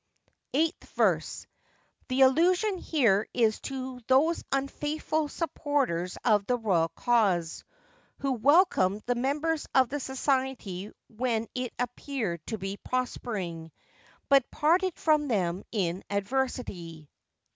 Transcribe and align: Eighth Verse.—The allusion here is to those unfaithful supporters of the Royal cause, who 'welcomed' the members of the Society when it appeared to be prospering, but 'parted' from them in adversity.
Eighth 0.55 0.89
Verse.—The 0.95 2.21
allusion 2.21 2.79
here 2.79 3.27
is 3.35 3.59
to 3.59 3.99
those 4.07 4.43
unfaithful 4.51 5.27
supporters 5.27 6.17
of 6.25 6.47
the 6.47 6.57
Royal 6.57 6.87
cause, 6.95 7.63
who 8.17 8.31
'welcomed' 8.31 9.03
the 9.05 9.13
members 9.13 9.67
of 9.75 9.89
the 9.89 9.99
Society 9.99 10.91
when 11.07 11.47
it 11.53 11.71
appeared 11.77 12.43
to 12.47 12.57
be 12.57 12.77
prospering, 12.77 13.71
but 14.27 14.49
'parted' 14.49 14.97
from 14.97 15.27
them 15.27 15.61
in 15.71 16.03
adversity. 16.09 17.07